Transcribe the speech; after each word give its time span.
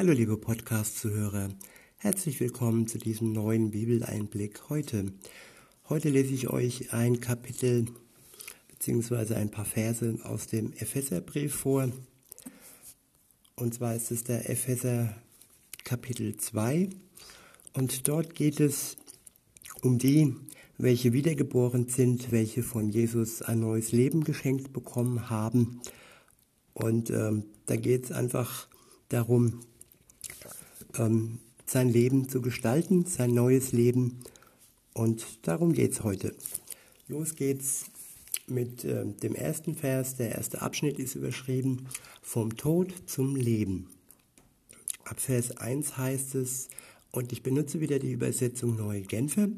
Hallo 0.00 0.12
liebe 0.12 0.38
Podcast-Zuhörer, 0.38 1.50
herzlich 1.98 2.40
willkommen 2.40 2.86
zu 2.86 2.96
diesem 2.96 3.32
neuen 3.32 3.70
Bibeleinblick 3.70 4.70
heute. 4.70 5.12
Heute 5.90 6.08
lese 6.08 6.32
ich 6.32 6.48
euch 6.48 6.94
ein 6.94 7.20
Kapitel 7.20 7.84
bzw. 8.68 9.34
ein 9.34 9.50
paar 9.50 9.66
Verse 9.66 10.18
aus 10.22 10.46
dem 10.46 10.72
Epheserbrief 10.72 11.54
vor. 11.54 11.90
Und 13.56 13.74
zwar 13.74 13.94
ist 13.94 14.10
es 14.10 14.24
der 14.24 14.48
Epheser 14.48 15.14
Kapitel 15.84 16.34
2 16.34 16.88
und 17.74 18.08
dort 18.08 18.34
geht 18.34 18.58
es 18.58 18.96
um 19.82 19.98
die, 19.98 20.34
welche 20.78 21.12
wiedergeboren 21.12 21.88
sind, 21.88 22.32
welche 22.32 22.62
von 22.62 22.88
Jesus 22.88 23.42
ein 23.42 23.60
neues 23.60 23.92
Leben 23.92 24.24
geschenkt 24.24 24.72
bekommen 24.72 25.28
haben. 25.28 25.82
Und 26.72 27.10
ähm, 27.10 27.44
da 27.66 27.76
geht 27.76 28.04
es 28.04 28.12
einfach 28.12 28.66
darum, 29.10 29.60
ähm, 30.98 31.38
sein 31.66 31.88
Leben 31.88 32.28
zu 32.28 32.40
gestalten, 32.40 33.06
sein 33.06 33.32
neues 33.32 33.72
Leben. 33.72 34.20
Und 34.92 35.24
darum 35.42 35.72
geht 35.72 35.92
es 35.92 36.02
heute. 36.02 36.34
Los 37.08 37.36
geht's 37.36 37.86
mit 38.46 38.84
äh, 38.84 39.04
dem 39.06 39.34
ersten 39.34 39.76
Vers. 39.76 40.16
Der 40.16 40.32
erste 40.32 40.62
Abschnitt 40.62 40.98
ist 40.98 41.14
überschrieben 41.14 41.86
Vom 42.22 42.56
Tod 42.56 42.92
zum 43.06 43.36
Leben. 43.36 43.88
Ab 45.04 45.20
Vers 45.20 45.56
1 45.56 45.96
heißt 45.96 46.34
es, 46.34 46.68
und 47.12 47.32
ich 47.32 47.42
benutze 47.42 47.80
wieder 47.80 47.98
die 47.98 48.12
Übersetzung 48.12 48.76
Neue 48.76 49.02
Genfer. 49.02 49.48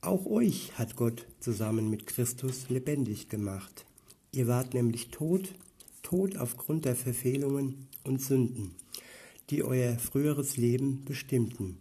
Auch 0.00 0.26
euch 0.26 0.78
hat 0.78 0.96
Gott 0.96 1.26
zusammen 1.40 1.90
mit 1.90 2.06
Christus 2.06 2.68
lebendig 2.68 3.28
gemacht. 3.28 3.84
Ihr 4.32 4.46
wart 4.46 4.74
nämlich 4.74 5.08
tot, 5.08 5.54
tot 6.02 6.36
aufgrund 6.36 6.84
der 6.84 6.94
Verfehlungen 6.94 7.88
und 8.04 8.20
Sünden 8.20 8.74
die 9.52 9.62
euer 9.62 9.98
früheres 9.98 10.56
Leben 10.56 11.04
bestimmten. 11.04 11.76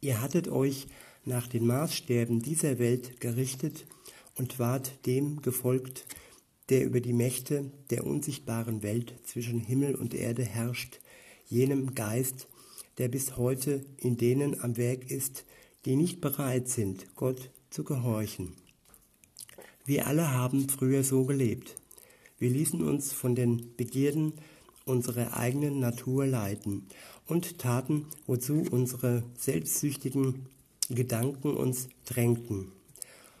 Ihr 0.00 0.20
hattet 0.20 0.48
euch 0.48 0.88
nach 1.24 1.46
den 1.46 1.64
Maßstäben 1.64 2.42
dieser 2.42 2.80
Welt 2.80 3.20
gerichtet 3.20 3.86
und 4.34 4.58
wart 4.58 5.06
dem 5.06 5.40
gefolgt, 5.42 6.04
der 6.70 6.84
über 6.84 7.00
die 7.00 7.12
Mächte 7.12 7.70
der 7.90 8.04
unsichtbaren 8.04 8.82
Welt 8.82 9.14
zwischen 9.24 9.60
Himmel 9.60 9.94
und 9.94 10.12
Erde 10.12 10.44
herrscht, 10.44 10.98
jenem 11.46 11.94
Geist, 11.94 12.48
der 12.98 13.06
bis 13.06 13.36
heute 13.36 13.84
in 13.98 14.16
denen 14.16 14.60
am 14.60 14.76
Werk 14.76 15.08
ist, 15.08 15.44
die 15.84 15.94
nicht 15.94 16.20
bereit 16.20 16.68
sind, 16.68 17.14
Gott 17.14 17.50
zu 17.70 17.84
gehorchen. 17.84 18.54
Wir 19.84 20.08
alle 20.08 20.32
haben 20.32 20.68
früher 20.68 21.04
so 21.04 21.26
gelebt. 21.26 21.76
Wir 22.40 22.50
ließen 22.50 22.82
uns 22.82 23.12
von 23.12 23.36
den 23.36 23.76
Begierden 23.76 24.32
unsere 24.84 25.34
eigenen 25.34 25.78
Natur 25.78 26.26
leiten 26.26 26.86
und 27.26 27.58
taten, 27.58 28.06
wozu 28.26 28.64
unsere 28.70 29.22
selbstsüchtigen 29.38 30.46
Gedanken 30.88 31.56
uns 31.56 31.88
drängten. 32.04 32.72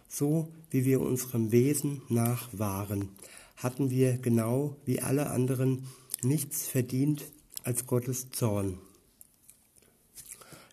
So 0.08 0.48
wie 0.70 0.84
wir 0.84 1.00
unserem 1.00 1.52
Wesen 1.52 2.02
nach 2.08 2.48
waren, 2.52 3.08
hatten 3.56 3.90
wir 3.90 4.18
genau 4.18 4.76
wie 4.84 5.00
alle 5.00 5.30
anderen 5.30 5.86
nichts 6.22 6.68
verdient 6.68 7.24
als 7.64 7.86
Gottes 7.86 8.30
Zorn. 8.30 8.78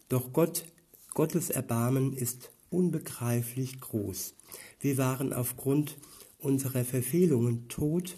Doch 0.08 0.34
Gott, 0.34 0.66
Gottes 1.14 1.50
Erbarmen 1.50 2.14
ist 2.14 2.52
unbegreiflich 2.70 3.80
groß. 3.80 4.34
Wir 4.80 4.98
waren 4.98 5.34
aufgrund 5.34 5.98
unserer 6.40 6.86
Verfehlungen 6.86 7.68
tot 7.68 8.18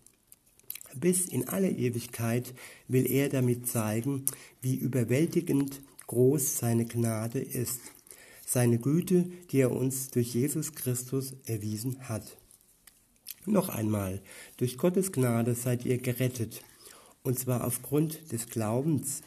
Bis 0.95 1.27
in 1.27 1.47
alle 1.47 1.69
Ewigkeit 1.69 2.53
will 2.87 3.09
er 3.09 3.29
damit 3.29 3.67
zeigen, 3.67 4.25
wie 4.61 4.75
überwältigend 4.75 5.81
groß 6.07 6.57
seine 6.57 6.85
Gnade 6.85 7.39
ist, 7.39 7.79
seine 8.45 8.79
Güte, 8.79 9.29
die 9.51 9.59
er 9.59 9.71
uns 9.71 10.09
durch 10.09 10.33
Jesus 10.33 10.73
Christus 10.73 11.33
erwiesen 11.45 12.09
hat. 12.09 12.37
Noch 13.45 13.69
einmal, 13.69 14.21
durch 14.57 14.77
Gottes 14.77 15.11
Gnade 15.11 15.55
seid 15.55 15.85
ihr 15.85 15.97
gerettet, 15.97 16.61
und 17.23 17.39
zwar 17.39 17.65
aufgrund 17.65 18.31
des 18.31 18.47
Glaubens. 18.47 19.21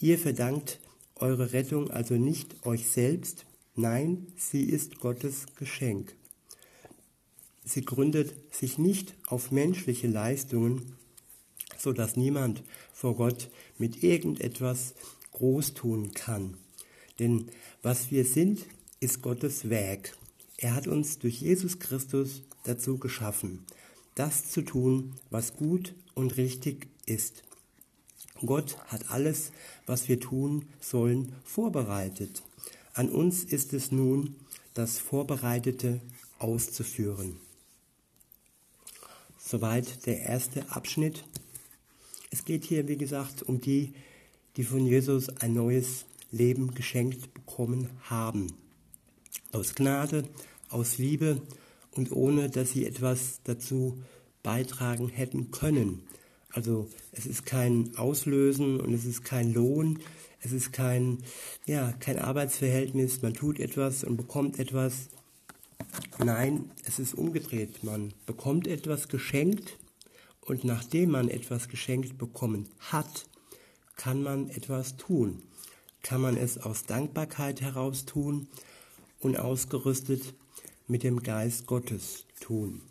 Ihr 0.00 0.18
verdankt 0.18 0.80
eure 1.16 1.52
Rettung 1.52 1.90
also 1.90 2.14
nicht 2.14 2.66
euch 2.66 2.88
selbst, 2.88 3.46
nein, 3.74 4.26
sie 4.36 4.64
ist 4.64 5.00
Gottes 5.00 5.46
Geschenk. 5.56 6.14
Sie 7.68 7.84
gründet 7.84 8.32
sich 8.54 8.78
nicht 8.78 9.14
auf 9.26 9.50
menschliche 9.50 10.06
Leistungen, 10.06 10.94
so 11.76 11.92
dass 11.92 12.16
niemand 12.16 12.62
vor 12.92 13.16
Gott 13.16 13.50
mit 13.76 14.04
irgendetwas 14.04 14.94
groß 15.32 15.74
tun 15.74 16.14
kann. 16.14 16.56
Denn 17.18 17.50
was 17.82 18.12
wir 18.12 18.24
sind, 18.24 18.64
ist 19.00 19.20
Gottes 19.20 19.68
Werk. 19.68 20.16
Er 20.58 20.76
hat 20.76 20.86
uns 20.86 21.18
durch 21.18 21.40
Jesus 21.40 21.80
Christus 21.80 22.42
dazu 22.62 22.98
geschaffen, 22.98 23.66
das 24.14 24.48
zu 24.48 24.62
tun, 24.62 25.14
was 25.30 25.56
gut 25.56 25.92
und 26.14 26.36
richtig 26.36 26.86
ist. 27.04 27.42
Gott 28.44 28.78
hat 28.86 29.10
alles, 29.10 29.50
was 29.86 30.08
wir 30.08 30.20
tun 30.20 30.66
sollen, 30.80 31.34
vorbereitet. 31.42 32.44
An 32.94 33.08
uns 33.08 33.42
ist 33.42 33.72
es 33.72 33.90
nun, 33.90 34.36
das 34.72 34.98
Vorbereitete 34.98 36.00
auszuführen. 36.38 37.40
Soweit 39.48 40.06
der 40.06 40.22
erste 40.22 40.68
Abschnitt. 40.72 41.22
Es 42.32 42.44
geht 42.44 42.64
hier, 42.64 42.88
wie 42.88 42.96
gesagt, 42.96 43.44
um 43.44 43.60
die, 43.60 43.92
die 44.56 44.64
von 44.64 44.84
Jesus 44.84 45.28
ein 45.28 45.54
neues 45.54 46.04
Leben 46.32 46.74
geschenkt 46.74 47.32
bekommen 47.32 47.90
haben. 48.02 48.48
Aus 49.52 49.76
Gnade, 49.76 50.24
aus 50.68 50.98
Liebe 50.98 51.40
und 51.92 52.10
ohne, 52.10 52.50
dass 52.50 52.72
sie 52.72 52.86
etwas 52.86 53.38
dazu 53.44 54.02
beitragen 54.42 55.10
hätten 55.10 55.52
können. 55.52 56.02
Also 56.50 56.90
es 57.12 57.24
ist 57.24 57.46
kein 57.46 57.96
Auslösen 57.96 58.80
und 58.80 58.92
es 58.94 59.04
ist 59.04 59.24
kein 59.24 59.54
Lohn, 59.54 60.00
es 60.40 60.50
ist 60.50 60.72
kein, 60.72 61.18
ja, 61.66 61.92
kein 61.92 62.18
Arbeitsverhältnis, 62.18 63.22
man 63.22 63.34
tut 63.34 63.60
etwas 63.60 64.02
und 64.02 64.16
bekommt 64.16 64.58
etwas, 64.58 65.08
Nein, 66.18 66.70
es 66.84 66.98
ist 66.98 67.14
umgedreht. 67.14 67.84
Man 67.84 68.14
bekommt 68.24 68.66
etwas 68.66 69.08
geschenkt 69.08 69.76
und 70.40 70.64
nachdem 70.64 71.10
man 71.10 71.28
etwas 71.28 71.68
geschenkt 71.68 72.18
bekommen 72.18 72.68
hat, 72.78 73.26
kann 73.96 74.22
man 74.22 74.48
etwas 74.50 74.96
tun. 74.96 75.42
Kann 76.02 76.20
man 76.20 76.36
es 76.36 76.58
aus 76.58 76.84
Dankbarkeit 76.84 77.60
heraus 77.60 78.04
tun 78.04 78.48
und 79.20 79.38
ausgerüstet 79.38 80.34
mit 80.86 81.02
dem 81.02 81.22
Geist 81.22 81.66
Gottes 81.66 82.26
tun. 82.40 82.82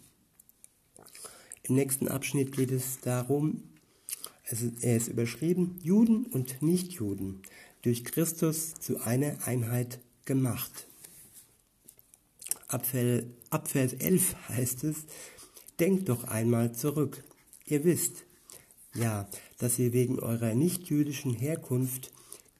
Im 1.63 1.75
nächsten 1.75 2.07
Abschnitt 2.07 2.51
geht 2.51 2.71
es 2.71 2.99
darum, 2.99 3.63
er 4.81 4.97
ist 4.97 5.07
überschrieben, 5.07 5.79
Juden 5.81 6.25
und 6.27 6.61
Nichtjuden 6.61 7.41
durch 7.81 8.03
Christus 8.03 8.75
zu 8.75 9.01
einer 9.01 9.47
Einheit 9.47 9.99
gemacht. 10.25 10.87
Ab 12.67 12.85
Vers 12.85 13.93
11 13.93 14.35
heißt 14.49 14.83
es, 14.85 15.05
denkt 15.79 16.09
doch 16.09 16.23
einmal 16.23 16.73
zurück. 16.73 17.23
Ihr 17.65 17.83
wisst, 17.83 18.25
ja, 18.95 19.27
dass 19.59 19.77
ihr 19.79 19.93
wegen 19.93 20.19
eurer 20.19 20.53
nichtjüdischen 20.55 21.33
Herkunft 21.33 22.11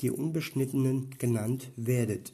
die 0.01 0.11
Unbeschnittenen 0.11 1.11
genannt 1.17 1.71
werdet. 1.75 2.33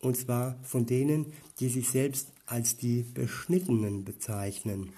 Und 0.00 0.16
zwar 0.16 0.58
von 0.62 0.86
denen, 0.86 1.32
die 1.60 1.68
sich 1.68 1.88
selbst 1.88 2.32
als 2.44 2.76
die 2.76 3.02
Beschnittenen 3.02 4.04
bezeichnen. 4.04 4.92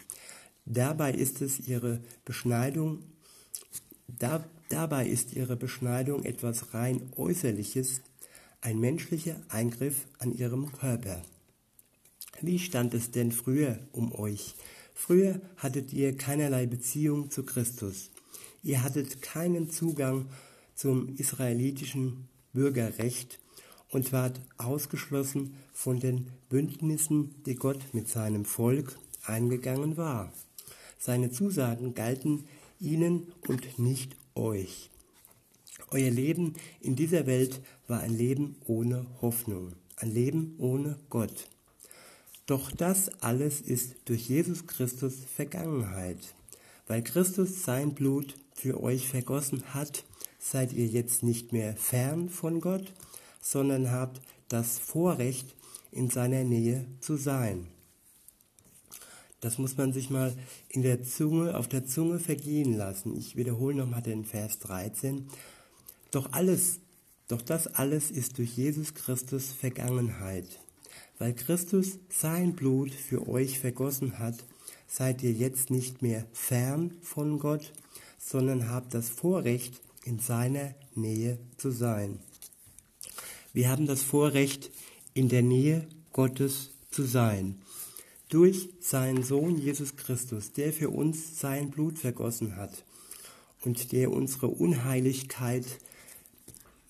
Dabei 0.65 1.12
ist 1.12 1.41
es 1.41 1.61
ihre 1.61 2.00
Beschneidung, 2.25 3.03
da, 4.06 4.44
dabei 4.69 5.06
ist 5.06 5.35
ihre 5.35 5.56
Beschneidung 5.56 6.25
etwas 6.25 6.75
rein 6.75 7.12
Äußerliches, 7.17 8.03
ein 8.61 8.79
menschlicher 8.81 9.37
Eingriff 9.49 10.06
an 10.19 10.32
ihrem 10.32 10.73
Körper. 10.73 11.23
Wie 12.40 12.58
stand 12.58 12.94
es 12.94 13.11
denn 13.11 13.32
früher 13.32 13.79
um 13.93 14.12
euch? 14.12 14.55
Früher 14.94 15.40
hattet 15.56 15.93
ihr 15.93 16.17
keinerlei 16.17 16.67
Beziehung 16.67 17.31
zu 17.31 17.44
Christus. 17.44 18.11
Ihr 18.62 18.82
hattet 18.82 19.23
keinen 19.23 19.70
Zugang 19.70 20.26
zum 20.75 21.17
israelitischen 21.17 22.29
Bürgerrecht 22.52 23.40
und 23.90 24.12
ward 24.12 24.40
ausgeschlossen 24.56 25.55
von 25.73 25.99
den 25.99 26.29
Bündnissen, 26.49 27.35
die 27.44 27.55
Gott 27.56 27.81
mit 27.93 28.08
seinem 28.08 28.44
Volk 28.44 28.99
eingegangen 29.25 29.96
war. 29.96 30.32
Seine 30.99 31.31
Zusagen 31.31 31.94
galten 31.94 32.44
ihnen 32.81 33.32
und 33.49 33.79
nicht 33.79 34.14
euch. 34.34 34.91
Euer 35.91 36.11
Leben 36.11 36.55
in 36.81 36.96
dieser 36.96 37.26
Welt 37.26 37.61
war 37.87 38.00
ein 38.00 38.17
Leben 38.17 38.56
ohne 38.67 39.06
Hoffnung, 39.23 39.73
ein 39.96 40.11
Leben 40.11 40.55
ohne 40.58 40.99
Gott. 41.08 41.49
Doch 42.48 42.72
das 42.72 43.10
alles 43.20 43.60
ist 43.60 43.96
durch 44.06 44.30
Jesus 44.30 44.66
Christus 44.66 45.16
Vergangenheit. 45.36 46.16
Weil 46.86 47.04
Christus 47.04 47.62
sein 47.62 47.94
Blut 47.94 48.36
für 48.54 48.82
euch 48.82 49.06
vergossen 49.06 49.74
hat, 49.74 50.02
seid 50.38 50.72
ihr 50.72 50.86
jetzt 50.86 51.22
nicht 51.22 51.52
mehr 51.52 51.76
fern 51.76 52.30
von 52.30 52.62
Gott, 52.62 52.94
sondern 53.42 53.90
habt 53.90 54.22
das 54.48 54.78
Vorrecht, 54.78 55.54
in 55.92 56.08
seiner 56.08 56.42
Nähe 56.42 56.86
zu 57.00 57.16
sein. 57.16 57.66
Das 59.40 59.58
muss 59.58 59.76
man 59.76 59.92
sich 59.92 60.08
mal 60.08 60.34
in 60.70 60.80
der 60.80 61.02
Zunge, 61.02 61.54
auf 61.54 61.68
der 61.68 61.84
Zunge 61.86 62.18
vergehen 62.18 62.72
lassen. 62.72 63.14
Ich 63.14 63.36
wiederhole 63.36 63.76
nochmal 63.76 64.02
den 64.02 64.24
Vers 64.24 64.58
13. 64.60 65.28
Doch 66.10 66.32
alles, 66.32 66.80
doch 67.28 67.42
das 67.42 67.66
alles 67.66 68.10
ist 68.10 68.38
durch 68.38 68.56
Jesus 68.56 68.94
Christus 68.94 69.52
Vergangenheit. 69.52 70.46
Weil 71.19 71.35
Christus 71.35 71.99
sein 72.09 72.55
Blut 72.55 72.93
für 72.93 73.29
euch 73.29 73.59
vergossen 73.59 74.19
hat, 74.19 74.37
seid 74.87 75.23
ihr 75.23 75.32
jetzt 75.32 75.70
nicht 75.70 76.03
mehr 76.03 76.26
fern 76.32 76.97
von 77.03 77.38
Gott, 77.38 77.73
sondern 78.19 78.70
habt 78.70 78.94
das 78.94 79.09
Vorrecht, 79.09 79.81
in 80.05 80.19
seiner 80.19 80.75
Nähe 80.94 81.38
zu 81.56 81.70
sein. 81.70 82.19
Wir 83.53 83.69
haben 83.69 83.87
das 83.87 84.03
Vorrecht, 84.03 84.70
in 85.12 85.29
der 85.29 85.43
Nähe 85.43 85.87
Gottes 86.12 86.70
zu 86.91 87.03
sein. 87.03 87.61
Durch 88.29 88.69
seinen 88.81 89.23
Sohn 89.23 89.59
Jesus 89.59 89.97
Christus, 89.97 90.53
der 90.53 90.73
für 90.73 90.91
uns 90.91 91.41
sein 91.41 91.70
Blut 91.70 91.99
vergossen 91.99 92.56
hat 92.56 92.85
und 93.65 93.93
der 93.93 94.12
unsere 94.12 94.49
Unheiligkeit 94.49 95.67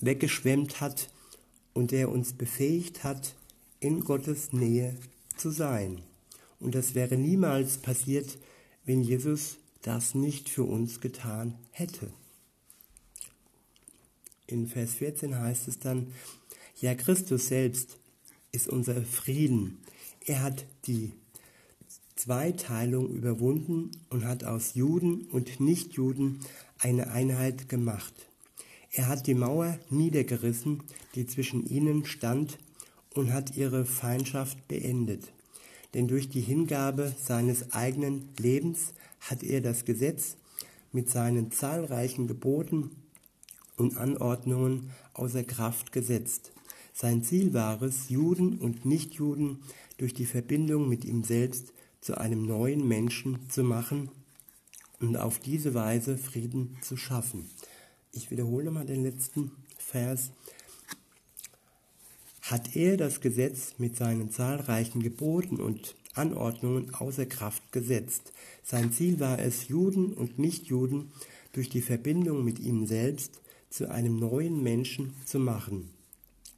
weggeschwemmt 0.00 0.80
hat 0.80 1.10
und 1.74 1.90
der 1.90 2.10
uns 2.10 2.34
befähigt 2.34 3.04
hat, 3.04 3.34
in 3.80 4.00
Gottes 4.00 4.52
Nähe 4.52 4.96
zu 5.36 5.50
sein. 5.50 6.02
Und 6.60 6.74
das 6.74 6.94
wäre 6.94 7.16
niemals 7.16 7.78
passiert, 7.78 8.38
wenn 8.84 9.02
Jesus 9.02 9.58
das 9.82 10.14
nicht 10.14 10.48
für 10.48 10.64
uns 10.64 11.00
getan 11.00 11.54
hätte. 11.70 12.10
In 14.46 14.66
Vers 14.66 14.94
14 14.94 15.38
heißt 15.38 15.68
es 15.68 15.78
dann, 15.78 16.08
ja, 16.80 16.94
Christus 16.94 17.48
selbst 17.48 17.98
ist 18.50 18.68
unser 18.68 19.02
Frieden. 19.02 19.78
Er 20.24 20.42
hat 20.42 20.64
die 20.86 21.12
Zweiteilung 22.16 23.10
überwunden 23.10 23.90
und 24.10 24.24
hat 24.24 24.42
aus 24.42 24.74
Juden 24.74 25.22
und 25.30 25.60
Nichtjuden 25.60 26.40
eine 26.78 27.10
Einheit 27.10 27.68
gemacht. 27.68 28.14
Er 28.90 29.06
hat 29.06 29.26
die 29.26 29.34
Mauer 29.34 29.78
niedergerissen, 29.90 30.82
die 31.14 31.26
zwischen 31.26 31.66
ihnen 31.66 32.04
stand, 32.04 32.58
und 33.14 33.32
hat 33.32 33.56
ihre 33.56 33.84
Feindschaft 33.84 34.68
beendet. 34.68 35.32
Denn 35.94 36.08
durch 36.08 36.28
die 36.28 36.40
Hingabe 36.40 37.14
seines 37.18 37.72
eigenen 37.72 38.28
Lebens 38.38 38.92
hat 39.20 39.42
er 39.42 39.60
das 39.60 39.84
Gesetz 39.84 40.36
mit 40.92 41.10
seinen 41.10 41.50
zahlreichen 41.50 42.26
Geboten 42.26 42.90
und 43.76 43.96
Anordnungen 43.96 44.90
außer 45.14 45.44
Kraft 45.44 45.92
gesetzt. 45.92 46.52
Sein 46.92 47.22
Ziel 47.22 47.54
war 47.54 47.80
es, 47.82 48.08
Juden 48.08 48.58
und 48.58 48.84
Nichtjuden 48.84 49.58
durch 49.98 50.14
die 50.14 50.26
Verbindung 50.26 50.88
mit 50.88 51.04
ihm 51.04 51.24
selbst 51.24 51.72
zu 52.00 52.18
einem 52.18 52.44
neuen 52.44 52.86
Menschen 52.86 53.48
zu 53.48 53.62
machen 53.62 54.10
und 55.00 55.16
auf 55.16 55.38
diese 55.38 55.74
Weise 55.74 56.18
Frieden 56.18 56.76
zu 56.80 56.96
schaffen. 56.96 57.48
Ich 58.12 58.30
wiederhole 58.30 58.70
mal 58.70 58.86
den 58.86 59.02
letzten 59.02 59.52
Vers. 59.76 60.32
Hat 62.48 62.74
er 62.76 62.96
das 62.96 63.20
Gesetz 63.20 63.74
mit 63.76 63.94
seinen 63.94 64.30
zahlreichen 64.30 65.02
Geboten 65.02 65.60
und 65.60 65.94
Anordnungen 66.14 66.94
außer 66.94 67.26
Kraft 67.26 67.72
gesetzt. 67.72 68.32
Sein 68.64 68.90
Ziel 68.90 69.20
war 69.20 69.38
es, 69.38 69.68
Juden 69.68 70.14
und 70.14 70.38
Nichtjuden 70.38 71.12
durch 71.52 71.68
die 71.68 71.82
Verbindung 71.82 72.46
mit 72.46 72.58
ihm 72.58 72.86
selbst 72.86 73.42
zu 73.68 73.90
einem 73.90 74.18
neuen 74.18 74.62
Menschen 74.62 75.12
zu 75.26 75.38
machen 75.38 75.90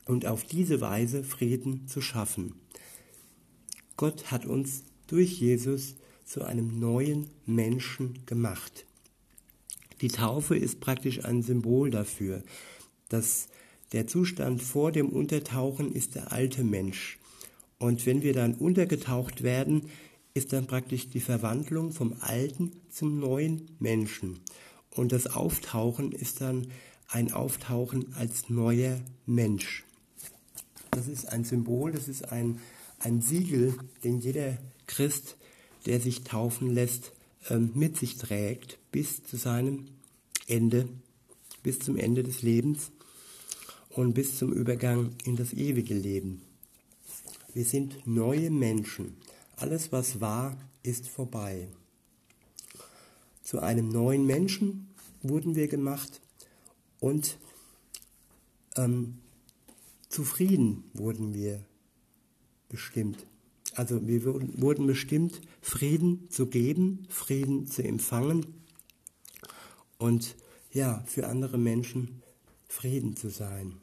und 0.04 0.26
auf 0.26 0.44
diese 0.44 0.80
Weise 0.80 1.24
Frieden 1.24 1.88
zu 1.88 2.00
schaffen. 2.00 2.54
Gott 3.96 4.30
hat 4.30 4.46
uns 4.46 4.84
durch 5.08 5.40
Jesus 5.40 5.96
zu 6.24 6.44
einem 6.44 6.78
neuen 6.78 7.26
Menschen 7.46 8.24
gemacht. 8.26 8.86
Die 10.02 10.08
Taufe 10.08 10.56
ist 10.56 10.78
praktisch 10.78 11.24
ein 11.24 11.42
Symbol 11.42 11.90
dafür, 11.90 12.44
dass 13.08 13.48
der 13.92 14.06
Zustand 14.06 14.62
vor 14.62 14.92
dem 14.92 15.08
Untertauchen 15.08 15.92
ist 15.92 16.14
der 16.14 16.32
alte 16.32 16.62
Mensch. 16.62 17.18
Und 17.78 18.06
wenn 18.06 18.22
wir 18.22 18.32
dann 18.32 18.54
untergetaucht 18.54 19.42
werden, 19.42 19.90
ist 20.34 20.52
dann 20.52 20.66
praktisch 20.66 21.08
die 21.08 21.20
Verwandlung 21.20 21.92
vom 21.92 22.14
alten 22.20 22.72
zum 22.88 23.18
neuen 23.18 23.68
Menschen. 23.80 24.40
Und 24.90 25.12
das 25.12 25.26
Auftauchen 25.26 26.12
ist 26.12 26.40
dann 26.40 26.68
ein 27.08 27.32
Auftauchen 27.32 28.14
als 28.14 28.48
neuer 28.48 29.00
Mensch. 29.26 29.84
Das 30.92 31.08
ist 31.08 31.28
ein 31.28 31.44
Symbol, 31.44 31.92
das 31.92 32.06
ist 32.06 32.30
ein, 32.30 32.60
ein 33.00 33.20
Siegel, 33.20 33.74
den 34.04 34.20
jeder 34.20 34.58
Christ, 34.86 35.36
der 35.86 36.00
sich 36.00 36.22
taufen 36.22 36.70
lässt, 36.72 37.12
ähm, 37.48 37.70
mit 37.74 37.96
sich 37.96 38.16
trägt 38.18 38.78
bis 38.92 39.24
zu 39.24 39.36
seinem 39.36 39.86
Ende, 40.46 40.88
bis 41.62 41.78
zum 41.78 41.96
Ende 41.96 42.22
des 42.22 42.42
Lebens 42.42 42.90
und 43.90 44.14
bis 44.14 44.38
zum 44.38 44.52
Übergang 44.52 45.10
in 45.24 45.36
das 45.36 45.52
ewige 45.52 45.94
Leben. 45.94 46.42
Wir 47.52 47.64
sind 47.64 48.06
neue 48.06 48.50
Menschen. 48.50 49.16
Alles, 49.56 49.92
was 49.92 50.20
war, 50.20 50.56
ist 50.82 51.08
vorbei. 51.08 51.68
Zu 53.42 53.60
einem 53.60 53.88
neuen 53.88 54.26
Menschen 54.26 54.88
wurden 55.22 55.56
wir 55.56 55.68
gemacht 55.68 56.20
und 57.00 57.38
ähm, 58.76 59.18
Zufrieden 60.08 60.84
wurden 60.92 61.34
wir 61.34 61.64
bestimmt. 62.68 63.26
Also 63.74 64.06
wir 64.06 64.24
wurden 64.24 64.86
bestimmt, 64.86 65.40
Frieden 65.62 66.28
zu 66.30 66.46
geben, 66.46 67.06
Frieden 67.08 67.66
zu 67.66 67.84
empfangen 67.84 68.46
und 69.98 70.36
ja, 70.72 71.04
für 71.06 71.28
andere 71.28 71.58
Menschen 71.58 72.22
Frieden 72.68 73.16
zu 73.16 73.30
sein. 73.30 73.74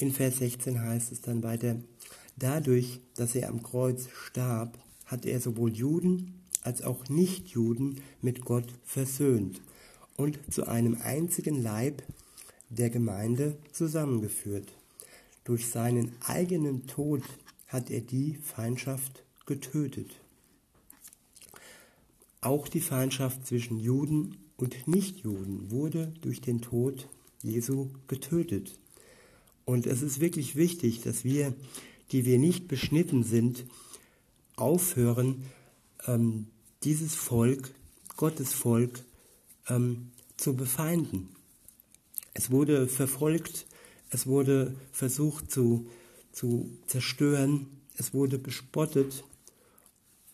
In 0.00 0.12
Vers 0.12 0.36
16 0.38 0.80
heißt 0.80 1.10
es 1.10 1.22
dann 1.22 1.42
weiter, 1.42 1.74
dadurch, 2.36 3.00
dass 3.16 3.34
er 3.34 3.48
am 3.48 3.64
Kreuz 3.64 4.08
starb, 4.12 4.78
hat 5.06 5.26
er 5.26 5.40
sowohl 5.40 5.72
Juden 5.72 6.40
als 6.62 6.82
auch 6.82 7.08
Nichtjuden 7.08 8.00
mit 8.22 8.44
Gott 8.44 8.72
versöhnt 8.84 9.60
und 10.16 10.38
zu 10.52 10.68
einem 10.68 10.98
einzigen 11.02 11.60
Leib 11.60 12.04
der 12.68 12.90
Gemeinde 12.90 13.58
zusammengeführt. 13.72 14.72
Durch 15.42 15.66
seinen 15.66 16.12
eigenen 16.24 16.86
Tod 16.86 17.24
hat 17.66 17.90
er 17.90 18.00
die 18.00 18.38
Feindschaft 18.44 19.24
getötet. 19.46 20.12
Auch 22.40 22.68
die 22.68 22.80
Feindschaft 22.80 23.48
zwischen 23.48 23.80
Juden 23.80 24.36
und 24.58 24.86
Nichtjuden 24.86 25.72
wurde 25.72 26.12
durch 26.20 26.40
den 26.40 26.60
Tod 26.60 27.08
Jesu 27.42 27.88
getötet. 28.06 28.78
Und 29.68 29.86
es 29.86 30.00
ist 30.00 30.18
wirklich 30.18 30.56
wichtig, 30.56 31.02
dass 31.02 31.24
wir, 31.24 31.52
die 32.10 32.24
wir 32.24 32.38
nicht 32.38 32.68
beschnitten 32.68 33.22
sind, 33.22 33.66
aufhören, 34.56 35.42
ähm, 36.06 36.46
dieses 36.84 37.14
Volk, 37.14 37.74
Gottes 38.16 38.54
Volk, 38.54 39.04
ähm, 39.68 40.10
zu 40.38 40.56
befeinden. 40.56 41.28
Es 42.32 42.50
wurde 42.50 42.88
verfolgt 42.88 43.66
es 44.08 44.26
wurde 44.26 44.74
versucht 44.90 45.50
zu, 45.50 45.86
zu 46.32 46.70
zerstören, 46.86 47.66
es 47.98 48.14
wurde 48.14 48.38
bespottet 48.38 49.22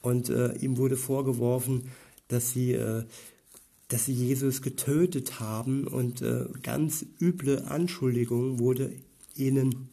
und 0.01 0.29
äh, 0.29 0.55
ihm 0.59 0.77
wurde 0.77 0.97
vorgeworfen, 0.97 1.91
dass 2.29 2.53
sie, 2.53 2.75
äh, 2.75 3.03
dass 3.89 4.05
sie 4.05 4.13
Jesus 4.13 4.63
getötet 4.63 5.41
haben 5.41 5.89
und 5.89 6.23
äh, 6.23 6.45
ganz 6.63 7.05
üble 7.21 7.65
Anschuldigungen 7.65 8.61
wurde 8.61 8.93
ihnen, 9.37 9.89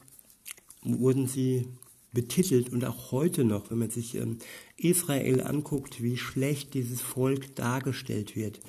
wurden 0.83 1.27
sie 1.27 1.67
betitelt 2.13 2.71
und 2.71 2.83
auch 2.85 3.11
heute 3.11 3.43
noch, 3.43 3.71
wenn 3.71 3.77
man 3.77 3.89
sich 3.89 4.15
ähm, 4.15 4.37
Israel 4.77 5.41
anguckt, 5.41 6.01
wie 6.01 6.17
schlecht 6.17 6.73
dieses 6.73 7.01
Volk 7.01 7.55
dargestellt 7.55 8.35
wird. 8.35 8.59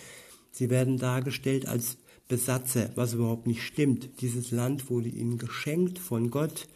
Sie 0.53 0.71
werden 0.71 0.99
dargestellt 0.99 1.67
als 1.67 1.97
Besatzer, 2.29 2.91
was 2.95 3.15
überhaupt 3.15 3.47
nicht 3.47 3.63
stimmt. 3.63 4.21
Dieses 4.21 4.51
Land 4.51 4.91
wurde 4.91 5.09
ihnen 5.09 5.39
geschenkt 5.39 5.99
von 5.99 6.31
Gott 6.31 6.69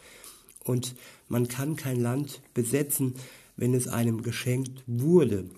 und 0.63 0.95
man 1.29 1.47
kann 1.47 1.75
kein 1.75 1.99
Land 1.99 2.41
besetzen, 2.53 3.15
wenn 3.55 3.73
es 3.73 3.87
einem 3.87 4.21
geschenkt 4.21 4.83
wurde. 4.85 5.49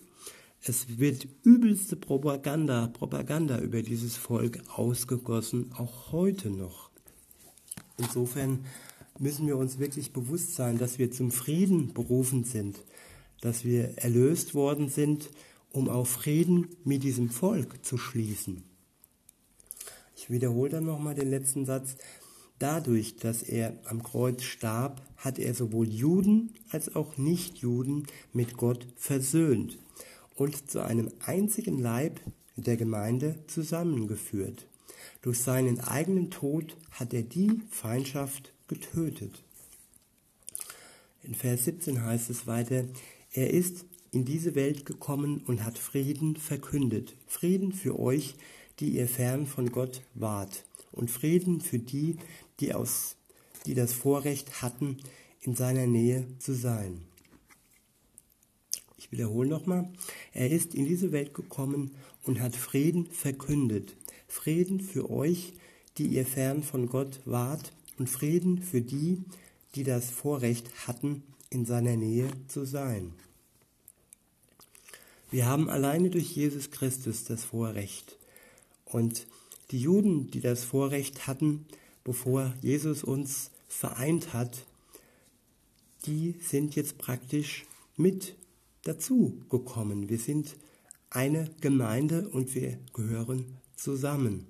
Es 0.62 1.00
wird 1.00 1.28
übelste 1.44 1.96
Propaganda, 1.96 2.88
Propaganda 2.88 3.60
über 3.60 3.82
dieses 3.82 4.18
Volk 4.18 4.60
ausgegossen, 4.76 5.72
auch 5.78 6.12
heute 6.12 6.50
noch. 6.50 6.89
Insofern 8.00 8.66
müssen 9.20 9.48
wir 9.48 9.58
uns 9.58 9.80
wirklich 9.80 10.14
bewusst 10.14 10.56
sein, 10.56 10.78
dass 10.78 10.98
wir 10.98 11.12
zum 11.12 11.32
Frieden 11.32 11.94
berufen 11.94 12.44
sind, 12.44 12.84
dass 13.42 13.66
wir 13.66 13.98
erlöst 13.98 14.56
worden 14.56 14.90
sind, 14.90 15.30
um 15.72 15.90
auch 15.90 16.08
Frieden 16.08 16.70
mit 16.84 17.04
diesem 17.04 17.30
Volk 17.30 17.86
zu 17.86 17.98
schließen. 17.98 18.64
Ich 20.16 20.30
wiederhole 20.30 20.70
dann 20.70 20.86
nochmal 20.86 21.16
den 21.16 21.30
letzten 21.30 21.66
Satz. 21.66 21.96
Dadurch, 22.58 23.16
dass 23.18 23.42
er 23.42 23.80
am 23.86 24.04
Kreuz 24.04 24.44
starb, 24.44 25.02
hat 25.16 25.40
er 25.40 25.54
sowohl 25.54 25.88
Juden 25.88 26.54
als 26.70 26.94
auch 26.96 27.18
Nichtjuden 27.18 28.08
mit 28.34 28.58
Gott 28.58 28.86
versöhnt 28.98 29.78
und 30.36 30.70
zu 30.70 30.84
einem 30.84 31.10
einzigen 31.26 31.80
Leib 31.80 32.20
der 32.58 32.76
Gemeinde 32.76 33.36
zusammengeführt. 33.48 34.69
Durch 35.22 35.40
seinen 35.40 35.80
eigenen 35.80 36.32
Tod 36.32 36.78
hat 36.92 37.14
er 37.14 37.24
die 37.24 37.62
Feindschaft 37.70 38.54
getötet. 38.68 39.44
In 41.24 41.36
Vers 41.36 41.66
17 41.66 42.04
heißt 42.04 42.30
es 42.30 42.48
weiter, 42.48 42.86
er 43.34 43.52
ist 43.52 43.86
in 44.12 44.26
diese 44.26 44.56
Welt 44.56 44.86
gekommen 44.86 45.44
und 45.46 45.64
hat 45.64 45.78
Frieden 45.78 46.36
verkündet. 46.36 47.16
Frieden 47.28 47.74
für 47.74 48.00
euch, 48.00 48.36
die 48.80 48.90
ihr 48.90 49.08
fern 49.08 49.46
von 49.46 49.72
Gott 49.72 50.02
wart. 50.14 50.66
Und 50.92 51.12
Frieden 51.12 51.62
für 51.62 51.80
die, 51.80 52.18
die, 52.60 52.74
aus, 52.74 53.16
die 53.66 53.76
das 53.76 53.94
Vorrecht 53.94 54.62
hatten, 54.62 54.98
in 55.42 55.56
seiner 55.56 55.88
Nähe 55.88 56.26
zu 56.40 56.54
sein. 56.54 57.02
Ich 59.10 59.18
wiederhole 59.18 59.50
nochmal. 59.50 59.90
Er 60.34 60.52
ist 60.52 60.76
in 60.76 60.86
diese 60.86 61.12
Welt 61.12 61.34
gekommen 61.34 61.92
und 62.24 62.40
hat 62.40 62.56
Frieden 62.56 63.08
verkündet. 63.08 63.96
Frieden 64.28 64.82
für 64.82 65.10
euch, 65.10 65.54
die 65.98 66.06
ihr 66.06 66.26
fern 66.26 66.62
von 66.62 66.88
Gott 66.88 67.22
wart, 67.26 67.74
und 67.98 68.08
Frieden 68.10 68.62
für 68.62 68.82
die, 68.82 69.24
die 69.76 69.84
das 69.84 70.10
Vorrecht 70.10 70.88
hatten, 70.88 71.24
in 71.50 71.66
seiner 71.66 71.98
Nähe 71.98 72.30
zu 72.48 72.66
sein. 72.66 73.14
Wir 75.32 75.48
haben 75.48 75.70
alleine 75.70 76.10
durch 76.10 76.32
Jesus 76.32 76.72
Christus 76.72 77.24
das 77.24 77.44
Vorrecht. 77.44 78.18
Und 78.86 79.28
die 79.72 79.80
Juden, 79.80 80.32
die 80.32 80.42
das 80.42 80.64
Vorrecht 80.64 81.28
hatten, 81.28 81.66
bevor 82.04 82.54
Jesus 82.62 83.04
uns 83.04 83.52
vereint 83.68 84.34
hat, 84.34 84.66
die 86.06 86.36
sind 86.42 86.76
jetzt 86.76 86.98
praktisch 86.98 87.66
mit 87.98 88.36
dazu 88.90 89.40
gekommen. 89.50 90.10
Wir 90.10 90.18
sind 90.18 90.56
eine 91.12 91.50
Gemeinde 91.62 92.28
und 92.28 92.56
wir 92.56 92.80
gehören 92.92 93.46
zusammen. 93.76 94.48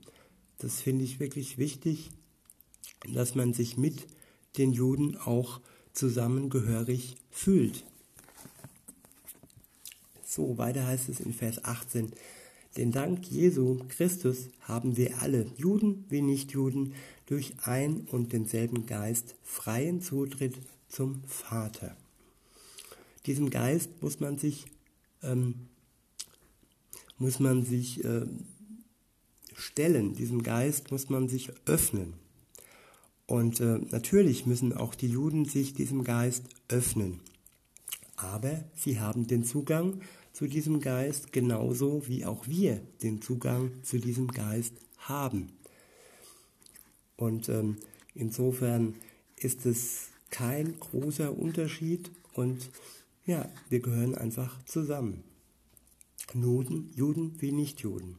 Das 0.60 0.82
finde 0.82 1.04
ich 1.04 1.20
wirklich 1.20 1.58
wichtig, 1.58 2.12
dass 3.14 3.36
man 3.36 3.54
sich 3.54 3.78
mit 3.78 4.08
den 4.58 4.72
Juden 4.72 5.18
auch 5.18 5.60
zusammengehörig 5.92 7.18
fühlt. 7.30 7.84
So, 10.24 10.58
weiter 10.58 10.88
heißt 10.88 11.10
es 11.10 11.20
in 11.20 11.34
Vers 11.34 11.66
18, 11.66 12.12
den 12.78 12.92
Dank 12.92 13.30
Jesu 13.30 13.80
Christus 13.90 14.50
haben 14.62 14.96
wir 14.96 15.22
alle, 15.22 15.48
Juden 15.58 16.06
wie 16.08 16.22
Nichtjuden, 16.22 16.94
durch 17.26 17.54
ein 17.64 18.02
und 18.12 18.32
denselben 18.32 18.86
Geist 18.86 19.36
freien 19.44 20.02
Zutritt 20.02 20.56
zum 20.88 21.24
Vater 21.26 21.98
diesem 23.30 23.52
Geist 23.52 24.02
muss 24.02 24.20
man 24.20 24.40
sich, 24.40 24.66
ähm, 25.22 25.54
muss 27.20 27.40
man 27.40 27.64
sich 27.64 28.04
äh, 28.04 28.26
stellen, 29.54 30.16
diesem 30.16 30.42
Geist 30.42 30.90
muss 30.90 31.10
man 31.10 31.30
sich 31.30 31.52
öffnen. 31.68 32.16
Und 33.28 33.60
äh, 33.60 33.78
natürlich 33.92 34.48
müssen 34.48 34.74
auch 34.74 34.96
die 34.96 35.10
Juden 35.10 35.46
sich 35.46 35.76
diesem 35.76 36.04
Geist 36.04 36.46
öffnen. 36.70 37.20
Aber 38.16 38.64
sie 38.74 39.00
haben 39.00 39.28
den 39.28 39.44
Zugang 39.44 40.02
zu 40.34 40.48
diesem 40.48 40.80
Geist 40.80 41.32
genauso 41.32 42.08
wie 42.08 42.26
auch 42.26 42.48
wir 42.48 42.82
den 43.04 43.22
Zugang 43.22 43.70
zu 43.84 44.00
diesem 44.00 44.30
Geist 44.30 44.74
haben. 44.98 45.52
Und 47.16 47.48
ähm, 47.48 47.78
insofern 48.16 48.96
ist 49.36 49.68
es 49.68 50.08
kein 50.32 50.80
großer 50.80 51.38
Unterschied 51.38 52.10
und 52.34 52.72
ja, 53.30 53.48
wir 53.70 53.80
gehören 53.80 54.16
einfach 54.16 54.64
zusammen. 54.66 55.24
Juden, 56.34 56.92
Juden 56.96 57.40
wie 57.40 57.52
Nichtjuden. 57.52 58.16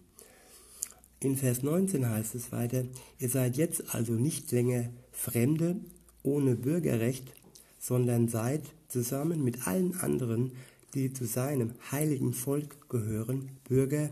In 1.19 1.37
Vers 1.37 1.65
19 1.65 2.09
heißt 2.09 2.37
es 2.37 2.53
weiter, 2.53 2.85
ihr 3.19 3.29
seid 3.29 3.57
jetzt 3.57 3.93
also 3.93 4.13
nicht 4.13 4.53
länger 4.53 4.89
Fremde 5.11 5.81
ohne 6.23 6.55
Bürgerrecht, 6.55 7.35
sondern 7.81 8.29
seid 8.29 8.63
zusammen 8.87 9.43
mit 9.43 9.67
allen 9.67 9.99
anderen, 9.99 10.53
die 10.95 11.13
zu 11.13 11.27
seinem 11.27 11.73
heiligen 11.91 12.33
Volk 12.33 12.89
gehören, 12.89 13.51
Bürger 13.69 14.11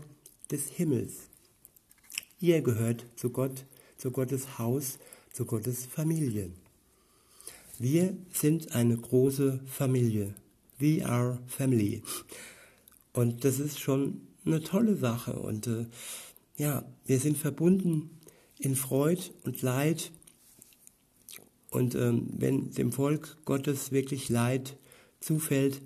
des 0.51 0.67
Himmels. 0.67 1.13
Ihr 2.41 2.61
gehört 2.61 3.05
zu 3.15 3.29
Gott, 3.29 3.65
zu 3.97 4.11
Gottes 4.11 4.59
Haus, 4.59 4.99
zu 5.31 5.45
Gottes 5.45 5.85
Familie. 5.85 6.51
Wir 7.77 8.17
sind 8.33 8.75
eine 8.75 8.97
große 8.97 9.61
Familie. 9.65 10.35
We 10.79 11.05
are 11.05 11.39
family. 11.47 12.01
Und 13.13 13.43
das 13.43 13.59
ist 13.59 13.79
schon 13.79 14.21
eine 14.45 14.63
tolle 14.63 14.95
Sache. 14.95 15.33
Und 15.33 15.67
äh, 15.67 15.85
ja, 16.57 16.85
wir 17.05 17.19
sind 17.19 17.37
verbunden 17.37 18.09
in 18.57 18.75
Freud 18.75 19.21
und 19.43 19.61
Leid. 19.61 20.11
Und 21.69 21.95
ähm, 21.95 22.27
wenn 22.37 22.71
dem 22.71 22.91
Volk 22.91 23.37
Gottes 23.45 23.91
wirklich 23.91 24.29
Leid 24.29 24.77
zufällt, 25.19 25.81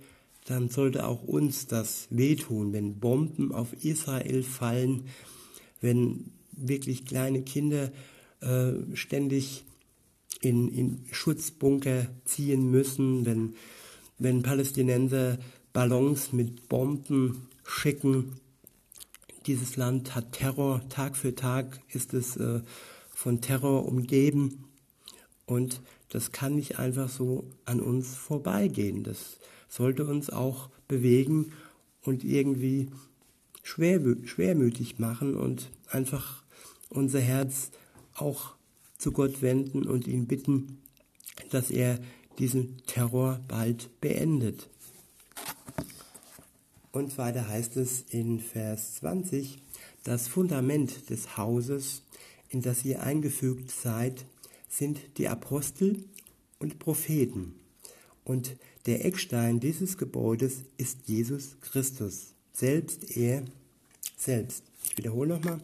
dann 0.45 0.69
sollte 0.69 1.07
auch 1.07 1.23
uns 1.23 1.67
das 1.67 2.07
wehtun, 2.09 2.73
wenn 2.73 3.00
Bomben 3.00 3.51
auf 3.51 3.73
Israel 3.83 4.43
fallen, 4.43 5.05
wenn 5.81 6.31
wirklich 6.51 7.05
kleine 7.05 7.41
Kinder 7.43 7.91
äh, 8.41 8.73
ständig 8.93 9.63
in, 10.41 10.67
in 10.69 11.05
Schutzbunker 11.12 12.07
ziehen 12.25 12.69
müssen, 12.69 13.25
wenn 13.25 13.55
wenn 14.20 14.41
Palästinenser 14.41 15.38
Ballons 15.74 16.34
mit 16.34 16.70
Bomben 16.70 17.48
schicken. 17.65 18.39
Dieses 19.48 19.75
Land 19.75 20.15
hat 20.15 20.32
Terror, 20.34 20.88
Tag 20.89 21.17
für 21.17 21.36
Tag 21.36 21.82
ist 21.89 22.13
es 22.13 22.38
äh, 22.38 22.62
von 23.13 23.41
Terror 23.41 23.86
umgeben 23.86 24.65
und 25.46 25.82
das 26.10 26.32
kann 26.32 26.55
nicht 26.55 26.79
einfach 26.79 27.10
so 27.10 27.50
an 27.65 27.79
uns 27.79 28.15
vorbeigehen. 28.15 29.03
Das 29.03 29.39
sollte 29.67 30.05
uns 30.05 30.29
auch 30.29 30.70
bewegen 30.88 31.51
und 32.03 32.24
irgendwie 32.24 32.89
schwer, 33.63 34.00
schwermütig 34.25 35.00
machen 35.00 35.36
und 35.36 35.72
einfach 35.88 36.43
unser 36.89 37.20
Herz 37.20 37.72
auch 38.13 38.53
zu 38.98 39.12
Gott 39.12 39.41
wenden 39.41 39.88
und 39.88 40.08
ihn 40.08 40.27
bitten, 40.27 40.77
dass 41.50 41.72
er 41.72 42.00
diesen 42.39 42.81
Terror 42.85 43.39
bald 43.47 43.89
beendet. 44.01 44.69
Und 46.91 47.17
weiter 47.17 47.47
heißt 47.47 47.77
es 47.77 48.01
in 48.09 48.39
Vers 48.39 48.95
20, 48.95 49.57
das 50.03 50.27
Fundament 50.27 51.09
des 51.09 51.37
Hauses, 51.37 52.03
in 52.49 52.61
das 52.61 52.85
ihr 52.85 53.01
eingefügt 53.01 53.71
seid, 53.71 54.25
sind 54.69 54.99
die 55.17 55.27
Apostel 55.27 56.03
und 56.59 56.79
Propheten. 56.79 57.55
Und 58.23 58.55
der 58.85 59.05
Eckstein 59.05 59.59
dieses 59.59 59.97
Gebäudes 59.97 60.63
ist 60.77 60.99
Jesus 61.07 61.57
Christus, 61.61 62.33
selbst 62.51 63.15
er 63.17 63.43
selbst. 64.17 64.63
Ich 64.83 64.97
wiederhole 64.97 65.29
nochmal. 65.29 65.61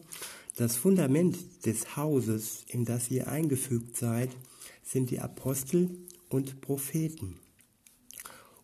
Das 0.56 0.76
Fundament 0.76 1.38
des 1.64 1.96
Hauses, 1.96 2.64
in 2.66 2.84
das 2.84 3.10
ihr 3.10 3.28
eingefügt 3.28 3.96
seid, 3.96 4.30
sind 4.82 5.10
die 5.10 5.20
Apostel 5.20 5.90
und 6.30 6.62
Propheten. 6.62 7.38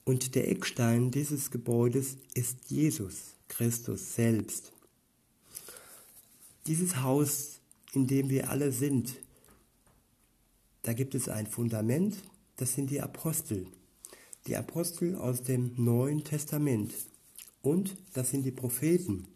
Und 0.05 0.35
der 0.35 0.49
Eckstein 0.49 1.11
dieses 1.11 1.51
Gebäudes 1.51 2.17
ist 2.33 2.71
Jesus 2.71 3.35
Christus 3.49 4.15
selbst. 4.15 4.73
Dieses 6.67 7.03
Haus, 7.03 7.61
in 7.93 8.07
dem 8.07 8.31
wir 8.31 8.51
alle 8.51 8.73
sind, 8.73 9.17
da 10.83 10.93
gibt 10.93 11.15
es 11.15 11.29
ein 11.29 11.47
Fundament, 11.47 12.17
das 12.57 12.75
sind 12.75 12.91
die 12.91 13.01
Apostel. 13.01 13.67
Die 14.47 14.57
Apostel 14.57 15.17
aus 15.17 15.43
dem 15.43 15.73
Neuen 15.77 16.23
Testament. 16.23 16.95
Und 17.63 17.97
das 18.15 18.31
sind 18.31 18.45
die 18.45 18.53
Propheten, 18.53 19.27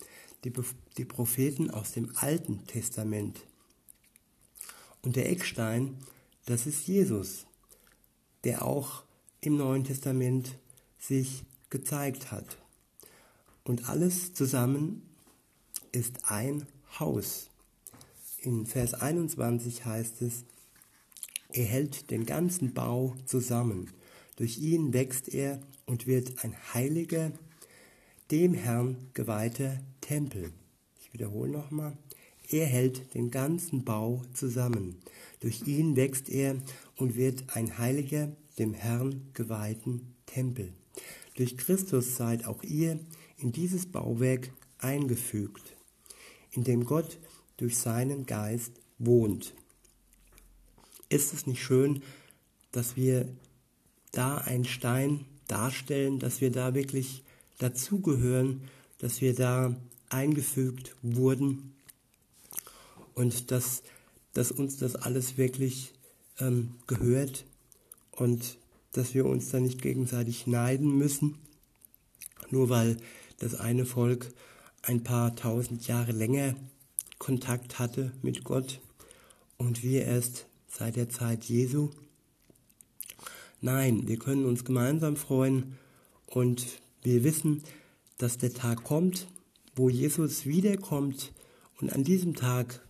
die, 0.45 0.53
die 0.97 1.05
Propheten 1.05 1.71
aus 1.71 1.93
dem 1.93 2.13
Alten 2.17 2.65
Testament. 2.69 3.41
Und 5.03 5.17
der 5.17 5.29
Eckstein, 5.31 5.97
das 6.47 6.67
ist 6.67 6.87
Jesus, 6.87 7.47
der 8.45 8.65
auch 8.65 9.05
im 9.41 9.57
Neuen 9.57 9.85
Testament 9.85 10.59
sich 10.99 11.45
gezeigt 11.71 12.31
hat. 12.31 12.59
Und 13.65 13.89
alles 13.89 14.35
zusammen 14.35 15.03
ist 15.93 16.31
ein 16.31 16.67
Haus. 16.99 17.49
In 18.43 18.67
Vers 18.67 18.95
21 18.95 19.85
heißt 19.85 20.23
es, 20.23 20.45
er 21.53 21.65
hält 21.65 22.11
den 22.11 22.27
ganzen 22.27 22.75
Bau 22.75 23.17
zusammen. 23.27 23.91
Durch 24.37 24.59
ihn 24.59 24.93
wächst 24.93 25.29
er 25.29 25.61
und 25.85 26.07
wird 26.07 26.45
ein 26.45 26.55
heiliger, 26.73 27.33
dem 28.31 28.55
Herrn 28.55 28.97
geweihter 29.15 29.81
Tempel. 30.01 30.53
Ich 31.01 31.13
wiederhole 31.13 31.51
nochmal. 31.51 31.97
Er 32.49 32.67
hält 32.67 33.15
den 33.15 33.31
ganzen 33.31 33.85
Bau 33.85 34.23
zusammen. 34.33 34.97
Durch 35.41 35.67
ihn 35.67 35.97
wächst 35.97 36.29
er 36.29 36.57
und 36.97 37.17
wird 37.17 37.57
ein 37.57 37.79
heiliger, 37.79 38.31
dem 38.59 38.75
Herrn 38.75 39.31
geweihten 39.33 40.15
Tempel. 40.27 40.73
Durch 41.37 41.57
Christus 41.57 42.17
seid 42.17 42.47
auch 42.47 42.63
ihr 42.63 43.01
in 43.39 43.53
dieses 43.53 43.87
Bauwerk 43.87 44.53
eingefügt, 44.79 45.75
in 46.53 46.65
dem 46.65 46.85
Gott 46.85 47.19
durch 47.57 47.79
seinen 47.79 48.27
Geist 48.27 48.73
wohnt. 48.99 49.55
Ist 51.09 51.33
es 51.33 51.47
nicht 51.47 51.63
schön, 51.63 52.03
dass 52.73 52.97
wir 52.97 53.29
da 54.13 54.39
einen 54.39 54.65
Stein 54.65 55.25
darstellen, 55.49 56.19
dass 56.19 56.41
wir 56.41 56.51
da 56.51 56.75
wirklich 56.75 57.23
dazugehören, 57.59 58.63
dass 58.99 59.21
wir 59.21 59.35
da 59.35 59.77
eingefügt 60.09 60.95
wurden 61.03 61.75
und 63.15 63.51
dass, 63.51 63.83
dass 64.33 64.53
uns 64.53 64.77
das 64.77 64.97
alles 64.97 65.37
wirklich 65.37 65.93
ähm, 66.39 66.75
gehört 66.87 67.45
und 68.13 68.59
dass 68.93 69.15
wir 69.15 69.27
uns 69.27 69.51
da 69.51 69.61
nicht 69.61 69.83
gegenseitig 69.83 70.47
neiden 70.47 70.97
müssen, 70.97 71.37
nur 72.51 72.69
weil 72.69 72.97
das 73.39 73.55
eine 73.55 73.87
Volk 73.87 74.33
ein 74.83 75.03
paar 75.03 75.37
tausend 75.37 75.87
Jahre 75.87 76.13
länger 76.13 76.55
Kontakt 77.19 77.79
hatte 77.79 78.13
mit 78.23 78.45
Gott 78.45 78.81
und 79.59 79.83
wir 79.83 80.05
erst 80.05 80.47
seit 80.69 80.97
der 80.97 81.09
Zeit 81.09 81.45
Jesu. 81.45 81.91
Nein, 83.61 84.09
wir 84.09 84.19
können 84.19 84.47
uns 84.47 84.65
gemeinsam 84.65 85.17
freuen 85.17 85.77
und 86.27 86.67
wir 87.03 87.25
wissen, 87.25 87.63
dass 88.17 88.39
der 88.39 88.55
Tag 88.55 88.85
kommt, 88.85 89.27
wo 89.77 89.89
Jesus 89.89 90.47
wiederkommt 90.47 91.33
und 91.81 91.93
an 91.93 92.05
diesem 92.05 92.35
Tag 92.35 92.81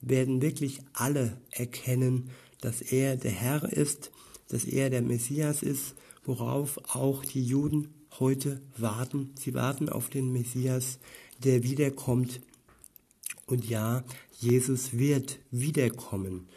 werden 0.00 0.42
wirklich 0.42 0.80
alle 0.92 1.40
erkennen, 1.50 2.30
dass 2.60 2.80
er 2.80 3.16
der 3.16 3.30
Herr 3.30 3.64
ist, 3.64 4.10
dass 4.48 4.64
er 4.64 4.90
der 4.90 5.02
Messias 5.02 5.62
ist, 5.62 5.94
worauf 6.24 6.78
auch 6.94 7.24
die 7.24 7.44
Juden 7.44 7.88
heute 8.18 8.60
warten. 8.76 9.30
Sie 9.38 9.54
warten 9.54 9.88
auf 9.88 10.10
den 10.10 10.32
Messias, 10.32 10.98
der 11.38 11.62
wiederkommt. 11.62 12.40
Und 13.46 13.68
ja, 13.68 14.04
Jesus 14.38 14.98
wird 14.98 15.38
wiederkommen. 15.50 16.48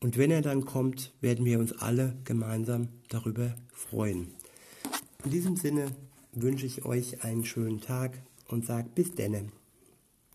Und 0.00 0.16
wenn 0.16 0.30
er 0.30 0.42
dann 0.42 0.64
kommt, 0.64 1.12
werden 1.20 1.44
wir 1.44 1.58
uns 1.60 1.72
alle 1.72 2.16
gemeinsam 2.24 2.88
darüber 3.08 3.54
freuen. 3.72 4.34
In 5.24 5.30
diesem 5.30 5.56
Sinne 5.56 5.86
wünsche 6.32 6.66
ich 6.66 6.84
euch 6.84 7.22
einen 7.22 7.44
schönen 7.44 7.80
Tag 7.80 8.20
und 8.48 8.66
sage 8.66 8.88
bis 8.94 9.14
denne. 9.14 9.52